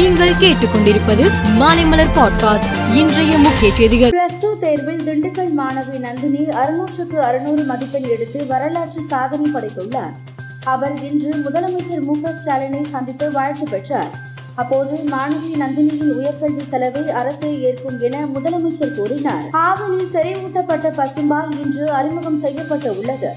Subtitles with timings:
[0.00, 2.94] நீங்கள் கேட்டுக்கொண்டிருப்பது மாலைமலர் பாட்காஸ்ட்.
[2.94, 4.10] இன்றைய முக்கிய செய்திகள்.
[4.10, 10.12] பிளஸ் டூ தேர்வில் திண்டுக்கல் மாணவி நந்தினி அறுநூற்றுக்கு அறுநூறு மதிப்பெண் எடுத்து வரலாற்று சாதனை படைத்துள்ளார்.
[10.64, 14.10] அவர் இன்று முதலமைச்சர் மு ஸ்டாலினை சந்தித்து வாழ்த்து பெற்றார்.
[14.54, 19.44] அப்போது மாணவி நந்தினியின் உயர்கல்வி செலவை அரசே ஏற்கும் என முதலமைச்சர் கூறினார்.
[19.52, 23.28] ஆவணில் செறிவூட்டப்பட்ட பசும்பால் இன்று அறிமுகம் செய்யப்பட்டு உள்ளது.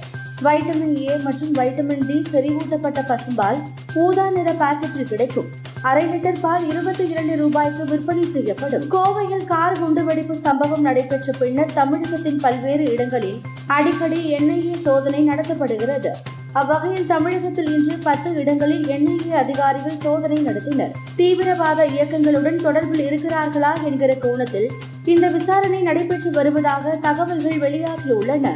[0.43, 3.61] வைட்டமின் ஏ மற்றும் வைட்டமின் டி செறிவூட்டப்பட்ட பசும்பால்
[3.93, 5.61] ஊதா நிற பாக்கெட்டில் கிடைக்கும்.
[5.89, 8.83] அரை லிட்டர் பால் இருபத்தி இரண்டு ரூபாய்க்கு விற்பனை செய்யப்படும்.
[8.92, 16.11] கோவையில் கார் குண்டுவெடிப்பு சம்பவம் நடைபெற்ற பின்னர் தமிழகத்தின் பல்வேறு இடங்களில் அடிக்கடி என்ஐஏ சோதனை நடத்தப்படுகிறது.
[16.54, 20.93] அவ்வகையில் தமிழகத்தில் இன்று பத்து இடங்களில் என்ஐஏ அதிகாரிகள் சோதனை நடத்தினர்.
[21.15, 24.70] தீவிரவாத இயக்கங்களுடன் தொடர்பில் இருக்கிறார்களா என்கிற கோணத்தில்
[25.06, 28.56] இந்த விசாரணை நடைபெற்று வருவதாக தகவல்கள் வெளியாகியுள்ளன.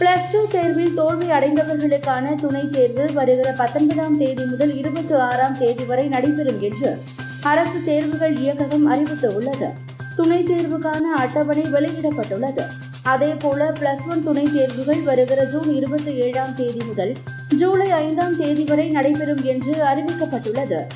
[0.00, 6.06] பிளஸ் டூ தேர்வில் தோல்வி அடைந்தவர்களுக்கான துணைத் தேர்வு வருகிற பத்தொன்பதாம் தேதி முதல் இருபத்தி ஆறாம் தேதி வரை
[6.06, 7.02] நடைபெறும் என்று
[7.42, 9.68] அரசு தேர்வுகள் இயக்ககம் அறிவித்துள்ளது.
[10.16, 12.62] துணைத் தேர்வுக்கான அட்டவணை வெளியிடப்பட்டுள்ளது.
[13.02, 17.12] அதேபோல பிளஸ் ஒன் துணைத் தேர்வுகள் வருகிற ஜூன் இருபத்தி ஏழாம் தேதி முதல்
[17.56, 20.86] ஜூலை ஐந்தாம் தேதி வரை நடைபெறும் என்று அறிவிக்கப்பட்டுள்ளது.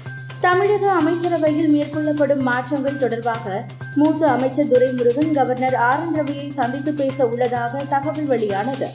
[0.41, 3.65] தமிழக அமைச்சரவையில் மேற்கொள்ளப்படும் மாற்றங்கள் தொடர்பாக
[3.95, 8.89] மூத்த அமைச்சர் துரைமுருகன் கவர்னர் ஆர் என் ரவியை சந்தித்து பேச உள்ளதாக தகவல் வெளியானது.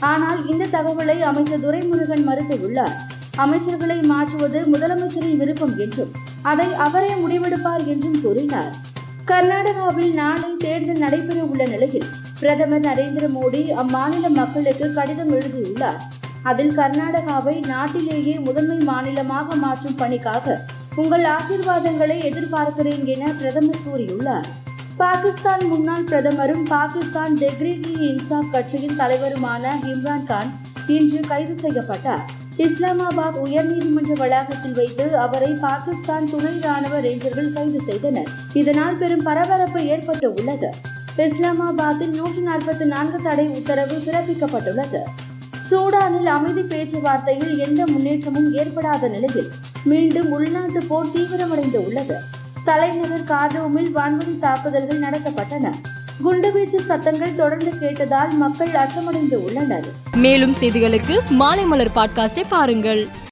[0.00, 2.96] ஆனால் இந்த தகவலை அமைச்சர் துரைமுருகன் மறுத்துள்ளார்.
[3.36, 8.72] அமைச்சர்களை மாற்றுவது முதலமைச்சரின் விருப்பம் என்றும் அதை அவரே முடிவெடுப்பார் என்றும் கூறினார்.
[9.26, 12.08] கர்நாடகாவில் நாளை தேர்தல் நடைபெற உள்ள நிலையில்
[12.40, 16.00] பிரதமர் நரேந்திர மோடி அம்மாநில மக்களுக்கு கடிதம் எழுதியுள்ளார்.
[16.42, 20.64] அதில் கர்நாடகாவை நாட்டிலேயே முதன்மை மாநிலமாக மாற்றும் பணிக்காக
[20.96, 24.46] உங்கள் ஆசீர்வாதங்களை எதிர்பார்க்கிறேன் என பிரதமர் கூறியுள்ளார்.
[24.96, 30.50] பாகிஸ்தான் முன்னாள் பிரதமரும் பாகிஸ்தான் தெஹ்ரீக் இன்சாப் கட்சியின் தலைவருமான இம்ரான் கான்
[30.86, 32.24] இன்று கைது செய்யப்பட்டார்.
[32.58, 38.30] இஸ்லாமாபாத் உயர்நீதிமன்ற வளாகத்தில் வைத்து அவரை பாகிஸ்தான் துணை ராணுவ ரேஞ்சர்கள் கைது செய்தனர்.
[38.52, 40.70] இதனால் பெரும் பரபரப்பு ஏற்பட்டு உள்ளது.
[41.16, 45.02] இஸ்லாமாபாத்தில் நூற்றி நாற்பத்தி நான்கு தடை உத்தரவு பிறப்பிக்கப்பட்டுள்ளது.
[45.70, 49.48] சூடானில் அமைதி பேச்சுவார்த்தையில் எந்த முன்னேற்றமும் ஏற்படாத நிலையில்
[49.86, 52.14] மீண்டும் உள்நாட்டு போர் தீவிரமடைந்து உள்ளது.
[52.64, 55.72] தலைநகர் கார்டோமில் வான்வழி தாக்குதல்கள் நடத்தப்பட்டன.
[56.24, 59.84] குண்டுவீச்சு சத்தங்கள் தொடர்ந்து கேட்டதால் மக்கள் அச்சமடைந்து உள்ளனர்.
[60.16, 63.24] மேலும் செய்திகளுக்கு மாலைமலர் பாட்காஸ்டை பாருங்கள்.